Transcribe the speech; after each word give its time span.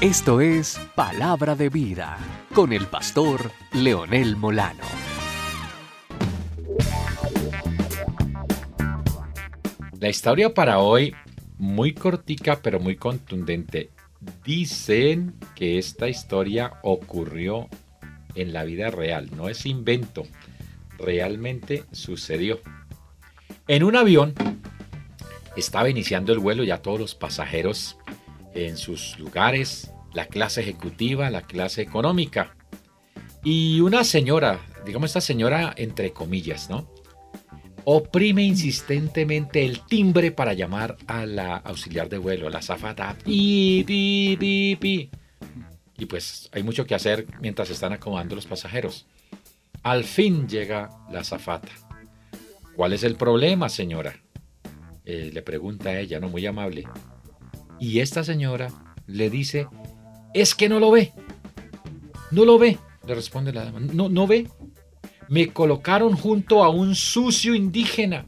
Esto 0.00 0.40
es 0.40 0.80
Palabra 0.94 1.56
de 1.56 1.70
Vida 1.70 2.18
con 2.54 2.72
el 2.72 2.86
pastor 2.86 3.50
Leonel 3.72 4.36
Molano. 4.36 4.84
La 9.98 10.08
historia 10.08 10.54
para 10.54 10.78
hoy, 10.78 11.16
muy 11.58 11.94
cortica 11.94 12.60
pero 12.62 12.78
muy 12.78 12.94
contundente. 12.94 13.90
Dicen 14.44 15.34
que 15.56 15.78
esta 15.78 16.08
historia 16.08 16.74
ocurrió 16.84 17.66
en 18.36 18.52
la 18.52 18.62
vida 18.62 18.92
real, 18.92 19.28
no 19.36 19.48
es 19.48 19.66
invento, 19.66 20.28
realmente 20.96 21.82
sucedió. 21.90 22.60
En 23.66 23.82
un 23.82 23.96
avión 23.96 24.32
estaba 25.56 25.90
iniciando 25.90 26.32
el 26.32 26.38
vuelo 26.38 26.62
ya 26.62 26.82
todos 26.82 27.00
los 27.00 27.16
pasajeros 27.16 27.97
en 28.54 28.76
sus 28.76 29.18
lugares, 29.18 29.92
la 30.12 30.26
clase 30.26 30.60
ejecutiva, 30.60 31.30
la 31.30 31.42
clase 31.42 31.82
económica. 31.82 32.56
Y 33.44 33.80
una 33.80 34.04
señora, 34.04 34.60
digamos 34.84 35.10
esta 35.10 35.20
señora 35.20 35.72
entre 35.76 36.12
comillas, 36.12 36.68
¿no? 36.68 36.88
Oprime 37.84 38.42
insistentemente 38.42 39.64
el 39.64 39.80
timbre 39.86 40.30
para 40.30 40.52
llamar 40.52 40.96
a 41.06 41.24
la 41.24 41.56
auxiliar 41.56 42.08
de 42.08 42.18
vuelo, 42.18 42.50
la 42.50 42.60
zafata. 42.60 43.16
Pi, 43.24 43.84
pi, 43.86 44.76
pi. 44.78 45.10
Y 45.96 46.06
pues 46.06 46.50
hay 46.52 46.62
mucho 46.62 46.86
que 46.86 46.94
hacer 46.94 47.26
mientras 47.40 47.70
están 47.70 47.92
acomodando 47.92 48.34
los 48.34 48.46
pasajeros. 48.46 49.06
Al 49.82 50.04
fin 50.04 50.48
llega 50.48 50.90
la 51.10 51.24
zafata. 51.24 51.68
¿Cuál 52.76 52.92
es 52.92 53.04
el 53.04 53.16
problema, 53.16 53.68
señora? 53.68 54.20
Eh, 55.04 55.30
le 55.32 55.42
pregunta 55.42 55.98
ella, 55.98 56.20
no 56.20 56.28
muy 56.28 56.44
amable. 56.46 56.84
Y 57.80 58.00
esta 58.00 58.24
señora 58.24 58.68
le 59.06 59.30
dice, 59.30 59.68
es 60.34 60.54
que 60.54 60.68
no 60.68 60.80
lo 60.80 60.90
ve. 60.90 61.12
No 62.30 62.44
lo 62.44 62.58
ve, 62.58 62.78
le 63.06 63.14
responde 63.14 63.52
la 63.52 63.64
dama. 63.64 63.80
No, 63.80 64.08
no 64.08 64.26
ve. 64.26 64.48
Me 65.28 65.48
colocaron 65.52 66.16
junto 66.16 66.64
a 66.64 66.68
un 66.68 66.94
sucio 66.94 67.54
indígena. 67.54 68.26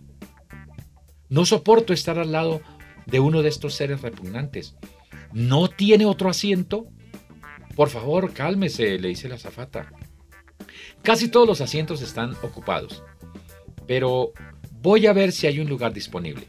No 1.29 1.45
soporto 1.45 1.92
estar 1.92 2.19
al 2.19 2.33
lado 2.33 2.61
de 3.07 3.20
uno 3.20 3.42
de 3.42 3.48
estos 3.48 3.75
seres 3.75 4.03
repugnantes. 4.03 4.77
¿No 5.33 5.69
tiene 5.69 6.07
otro 6.07 6.29
asiento? 6.29 6.87
Por 7.77 7.89
favor, 7.89 8.33
cálmese, 8.33 8.98
le 8.98 9.09
dice 9.09 9.29
la 9.29 9.39
zafata. 9.39 9.92
Casi 11.03 11.29
todos 11.29 11.47
los 11.47 11.61
asientos 11.61 12.03
están 12.03 12.35
ocupados, 12.42 13.03
pero 13.87 14.33
voy 14.83 15.07
a 15.07 15.12
ver 15.12 15.33
si 15.33 15.47
hay 15.47 15.61
un 15.61 15.69
lugar 15.69 15.92
disponible. 15.95 16.47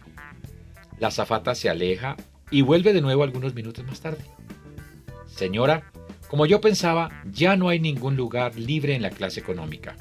La 1.00 1.12
zafata 1.12 1.56
se 1.56 1.70
aleja 1.70 2.18
y 2.52 2.62
vuelve 2.62 2.94
de 2.94 3.02
nuevo 3.02 3.24
algunos 3.24 3.56
minutos 3.56 3.86
más 3.86 4.02
tarde. 4.02 4.24
Señora, 5.26 5.92
como 6.28 6.46
yo 6.46 6.62
pensaba, 6.62 7.10
ya 7.32 7.56
no 7.56 7.70
hay 7.70 7.80
ningún 7.80 8.16
lugar 8.16 8.56
libre 8.56 8.94
en 8.96 9.02
la 9.02 9.10
clase 9.10 9.40
económica. 9.40 9.96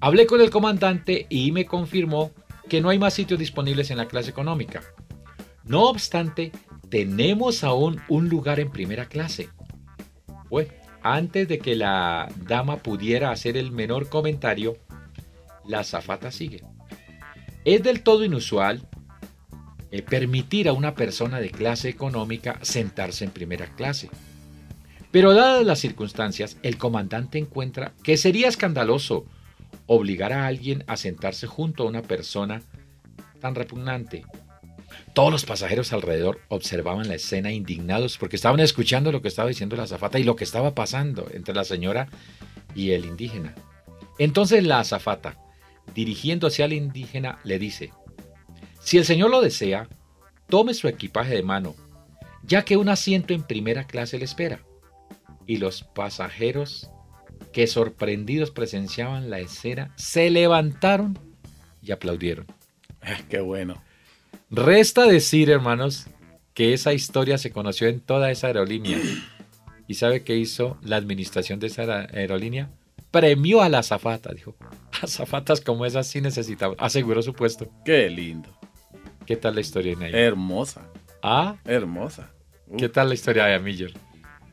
Hablé 0.00 0.26
con 0.26 0.40
el 0.40 0.50
comandante 0.50 1.26
y 1.30 1.50
me 1.52 1.64
confirmó 1.64 2.32
que 2.68 2.80
no 2.80 2.90
hay 2.90 2.98
más 2.98 3.14
sitios 3.14 3.38
disponibles 3.38 3.90
en 3.90 3.96
la 3.96 4.08
clase 4.08 4.30
económica. 4.30 4.82
No 5.64 5.84
obstante, 5.84 6.52
tenemos 6.88 7.64
aún 7.64 8.00
un 8.08 8.28
lugar 8.28 8.60
en 8.60 8.70
primera 8.70 9.06
clase. 9.06 9.48
Pues, 10.48 10.68
antes 11.02 11.48
de 11.48 11.58
que 11.58 11.74
la 11.74 12.28
dama 12.46 12.78
pudiera 12.78 13.30
hacer 13.30 13.56
el 13.56 13.72
menor 13.72 14.08
comentario, 14.08 14.76
la 15.66 15.82
zafata 15.84 16.30
sigue. 16.30 16.62
Es 17.64 17.82
del 17.82 18.02
todo 18.02 18.24
inusual 18.24 18.86
eh, 19.90 20.02
permitir 20.02 20.68
a 20.68 20.72
una 20.72 20.94
persona 20.94 21.40
de 21.40 21.50
clase 21.50 21.88
económica 21.88 22.58
sentarse 22.62 23.24
en 23.24 23.30
primera 23.30 23.66
clase. 23.74 24.10
Pero 25.10 25.32
dadas 25.32 25.64
las 25.64 25.78
circunstancias, 25.78 26.56
el 26.62 26.76
comandante 26.76 27.38
encuentra 27.38 27.92
que 28.02 28.16
sería 28.16 28.48
escandaloso 28.48 29.24
obligar 29.86 30.32
a 30.32 30.46
alguien 30.46 30.84
a 30.86 30.96
sentarse 30.96 31.46
junto 31.46 31.84
a 31.84 31.86
una 31.86 32.02
persona 32.02 32.62
tan 33.40 33.54
repugnante. 33.54 34.24
Todos 35.14 35.32
los 35.32 35.44
pasajeros 35.44 35.92
alrededor 35.92 36.40
observaban 36.48 37.08
la 37.08 37.14
escena 37.14 37.52
indignados 37.52 38.18
porque 38.18 38.36
estaban 38.36 38.60
escuchando 38.60 39.12
lo 39.12 39.22
que 39.22 39.28
estaba 39.28 39.48
diciendo 39.48 39.76
la 39.76 39.84
azafata 39.84 40.18
y 40.18 40.24
lo 40.24 40.36
que 40.36 40.44
estaba 40.44 40.74
pasando 40.74 41.28
entre 41.32 41.54
la 41.54 41.64
señora 41.64 42.08
y 42.74 42.90
el 42.90 43.04
indígena. 43.04 43.54
Entonces 44.18 44.64
la 44.64 44.80
azafata, 44.80 45.38
dirigiéndose 45.94 46.62
al 46.62 46.72
indígena, 46.72 47.38
le 47.44 47.58
dice, 47.58 47.92
si 48.86 48.98
el 48.98 49.04
señor 49.04 49.30
lo 49.30 49.40
desea, 49.40 49.88
tome 50.48 50.72
su 50.72 50.86
equipaje 50.86 51.34
de 51.34 51.42
mano, 51.42 51.74
ya 52.44 52.64
que 52.64 52.76
un 52.76 52.88
asiento 52.88 53.34
en 53.34 53.42
primera 53.42 53.84
clase 53.84 54.16
le 54.16 54.24
espera. 54.24 54.60
Y 55.44 55.56
los 55.56 55.82
pasajeros, 55.82 56.88
que 57.52 57.66
sorprendidos 57.66 58.52
presenciaban 58.52 59.28
la 59.28 59.40
escena, 59.40 59.92
se 59.96 60.30
levantaron 60.30 61.18
y 61.82 61.90
aplaudieron. 61.90 62.46
Ah, 63.02 63.18
qué 63.28 63.40
bueno. 63.40 63.82
Resta 64.50 65.04
decir, 65.06 65.50
hermanos, 65.50 66.06
que 66.54 66.72
esa 66.72 66.92
historia 66.92 67.38
se 67.38 67.50
conoció 67.50 67.88
en 67.88 67.98
toda 67.98 68.30
esa 68.30 68.46
aerolínea. 68.46 69.00
¿Y 69.88 69.94
sabe 69.94 70.22
qué 70.22 70.36
hizo 70.36 70.78
la 70.80 70.94
administración 70.94 71.58
de 71.58 71.66
esa 71.66 72.02
aerolínea? 72.12 72.70
Premió 73.10 73.62
a 73.62 73.68
la 73.68 73.80
azafata, 73.80 74.32
dijo. 74.32 74.54
Azafatas 75.02 75.60
como 75.60 75.86
esas 75.86 76.06
sí 76.06 76.20
necesitamos. 76.20 76.76
Aseguró 76.78 77.20
su 77.20 77.32
puesto. 77.32 77.68
Qué 77.84 78.08
lindo. 78.08 78.55
¿Qué 79.26 79.36
tal 79.36 79.54
la 79.54 79.60
historia, 79.60 79.96
Nay? 79.96 80.12
Hermosa. 80.14 80.82
¿Ah? 81.22 81.56
Hermosa. 81.64 82.30
¿Qué 82.78 82.88
tal 82.88 83.08
la 83.08 83.14
historia 83.14 83.44
de 83.46 83.54
Amiller? 83.54 83.92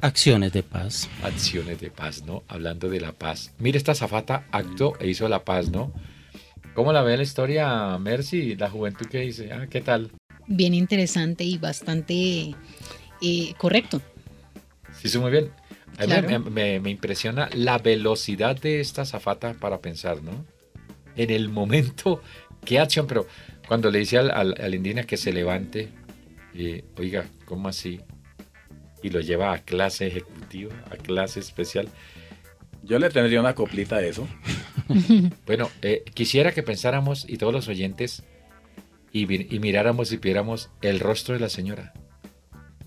Acciones 0.01 0.51
de 0.51 0.63
paz. 0.63 1.09
Acciones 1.23 1.79
de 1.79 1.89
paz, 1.91 2.23
¿no? 2.25 2.43
Hablando 2.47 2.89
de 2.89 2.99
la 2.99 3.11
paz. 3.11 3.53
Mire, 3.59 3.77
esta 3.77 3.95
zafata 3.95 4.45
actuó 4.51 4.97
e 4.99 5.07
hizo 5.07 5.27
la 5.29 5.43
paz, 5.43 5.69
¿no? 5.69 5.93
¿Cómo 6.73 6.91
la 6.91 7.03
ve 7.03 7.15
la 7.17 7.23
historia, 7.23 7.97
Mercy? 7.99 8.55
La 8.55 8.69
juventud 8.69 9.05
que 9.07 9.19
dice, 9.19 9.51
ah, 9.53 9.67
¿qué 9.69 9.81
tal? 9.81 10.11
Bien 10.47 10.73
interesante 10.73 11.43
y 11.43 11.57
bastante 11.57 12.55
eh, 13.21 13.53
correcto. 13.57 14.01
Sí, 14.99 15.07
sí, 15.07 15.19
muy 15.19 15.31
bien. 15.31 15.51
A 15.97 16.01
mí 16.01 16.07
Claro. 16.07 16.27
me, 16.27 16.39
me- 16.39 16.79
me 16.79 16.89
impresiona 16.89 17.49
la 17.53 17.77
velocidad 17.77 18.59
de 18.59 18.79
esta 18.81 19.05
zafata 19.05 19.53
para 19.53 19.79
pensar, 19.79 20.21
¿no? 20.23 20.45
En 21.15 21.29
el 21.29 21.47
momento, 21.49 22.21
qué 22.65 22.79
acción, 22.79 23.05
pero 23.07 23.27
cuando 23.67 23.91
le 23.91 23.99
dice 23.99 24.17
al, 24.17 24.31
al, 24.31 24.55
al 24.59 24.75
indígena 24.75 25.03
que 25.03 25.17
se 25.17 25.33
levante, 25.33 25.89
eh, 26.55 26.83
oiga, 26.97 27.25
¿cómo 27.45 27.69
así? 27.69 28.01
Y 29.01 29.09
lo 29.09 29.19
lleva 29.21 29.53
a 29.53 29.59
clase 29.59 30.07
ejecutiva, 30.07 30.73
a 30.89 30.97
clase 30.97 31.39
especial. 31.39 31.89
Yo 32.83 32.99
le 32.99 33.09
tendría 33.09 33.39
una 33.39 33.55
coplita 33.55 33.97
a 33.97 34.01
eso. 34.03 34.27
Bueno, 35.45 35.69
eh, 35.81 36.03
quisiera 36.13 36.51
que 36.51 36.61
pensáramos 36.61 37.25
y 37.27 37.37
todos 37.37 37.53
los 37.53 37.67
oyentes 37.67 38.23
y, 39.11 39.25
miráramos 39.25 40.11
y 40.11 40.17
viéramos 40.17 40.69
el 40.81 40.99
rostro 40.99 41.33
de 41.33 41.39
la 41.39 41.49
señora. 41.49 41.93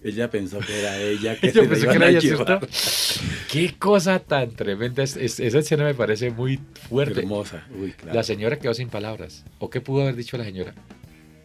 Ella 0.02 0.30
pensó 0.30 0.58
que 0.60 0.78
era 0.78 0.98
ella 1.00 1.36
que 1.40 1.52
Yo 1.52 1.62
se 1.62 1.68
pensé 1.68 1.86
la 1.86 1.92
que 1.92 1.96
era 1.96 2.06
a 2.06 2.10
ella. 2.10 2.20
Qué 3.56 3.74
cosa 3.78 4.18
tan 4.18 4.50
tremenda. 4.50 5.02
Es- 5.02 5.16
es- 5.16 5.40
esa 5.40 5.58
escena 5.58 5.84
me 5.84 5.94
parece 5.94 6.30
muy 6.30 6.58
fuerte. 6.88 7.20
Hermosa. 7.20 7.66
Uy, 7.78 7.92
claro. 7.92 8.14
La 8.14 8.22
señora 8.22 8.58
quedó 8.58 8.74
sin 8.74 8.88
palabras. 8.88 9.44
¿O 9.58 9.70
qué 9.70 9.80
pudo 9.80 10.02
haber 10.02 10.16
dicho 10.16 10.36
la 10.36 10.44
señora? 10.44 10.74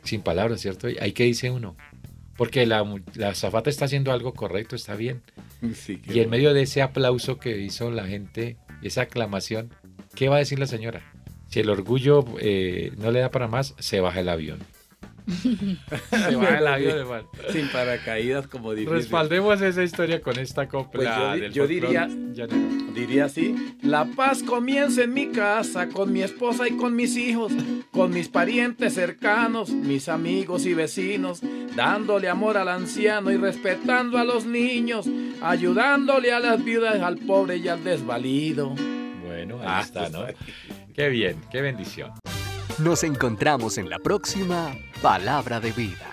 Sin 0.04 0.22
palabras, 0.22 0.60
¿cierto? 0.62 0.90
¿Y 0.90 0.98
ahí 1.00 1.12
qué 1.14 1.24
dice 1.24 1.50
uno? 1.52 1.76
Porque 2.38 2.66
la, 2.66 2.84
la 3.16 3.36
zafata 3.36 3.70
está 3.70 3.86
haciendo 3.86 4.12
algo 4.12 4.34
correcto, 4.34 4.76
está 4.76 4.96
bien. 4.96 5.22
Sí, 5.76 6.02
Y 6.12 6.20
en 6.20 6.30
medio 6.30 6.54
de 6.54 6.64
ese 6.64 6.82
aplauso 6.82 7.38
que 7.38 7.60
hizo 7.60 7.92
la 7.92 8.08
gente, 8.08 8.58
esa 8.82 9.04
aclamación, 9.04 9.74
¿qué 10.16 10.28
va 10.28 10.38
a 10.38 10.40
decir 10.40 10.58
la 10.60 10.66
señora? 10.68 11.04
Si 11.50 11.60
el 11.60 11.70
orgullo 11.70 12.26
eh, 12.40 12.92
no 12.98 13.12
le 13.12 13.20
da 13.20 13.30
para 13.30 13.48
más, 13.48 13.76
se 13.78 14.00
baja 14.00 14.22
el 14.22 14.30
avión. 14.30 14.60
Se 15.31 16.36
baja 16.36 16.58
el 16.58 16.68
avión, 16.68 16.97
hermano. 17.00 17.30
Sin 17.52 17.68
paracaídas 17.69 18.47
como 18.47 18.74
difícil. 18.74 18.94
Respaldemos 18.97 19.62
esa 19.62 19.83
historia 19.83 20.22
con 20.22 20.38
esta 20.39 20.68
copla. 20.68 21.36
Pues 21.38 21.54
yo 21.54 21.63
yo 21.63 21.68
diría-. 21.68 22.10
Diría 22.95 23.25
así, 23.25 23.56
la 23.81 24.04
paz 24.04 24.44
comienza 24.44 25.04
en 25.04 25.13
mi 25.13 25.30
casa, 25.30 25.88
con 25.88 26.12
mi 26.12 26.22
esposa 26.24 26.68
y 26.68 26.72
con 26.75 26.94
mis 26.94 27.16
hijos, 27.16 27.54
con 27.89 28.12
mis 28.12 28.28
parientes 28.28 28.94
cercanos, 28.95 29.69
mis 29.69 30.10
amigos 30.10 30.66
y 30.66 30.74
vecinos, 30.74 31.39
dándole 31.75 32.28
amor 32.28 32.57
al 32.57 32.68
anciano 32.68 33.31
y 33.31 33.38
respetando 33.38 34.18
a 34.18 34.25
los 34.25 34.45
niños, 34.45 35.07
ayudándole 35.42 36.33
a 36.33 36.42
las 36.42 36.63
viudas, 36.66 37.01
al 37.01 37.18
pobre 37.19 37.57
y 37.57 37.69
al 37.69 37.81
desvalido. 37.83 38.75
Bueno, 39.25 39.56
ahí 39.62 39.66
Ah, 39.66 39.81
está, 39.81 40.10
¿no? 40.10 40.28
está 40.28 40.44
Qué 40.94 41.07
bien, 41.07 41.38
qué 41.50 41.62
bendición. 41.62 42.12
Nos 42.79 43.03
encontramos 43.03 43.77
en 43.77 43.89
la 43.89 44.00
próxima 44.00 44.75
Palabra 45.01 45.59
de 45.59 45.71
Vida. 45.71 46.11